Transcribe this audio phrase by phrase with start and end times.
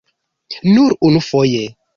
[0.77, 1.65] Nur unufoje.